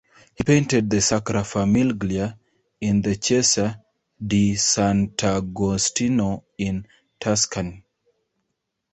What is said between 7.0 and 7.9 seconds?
Tuscany.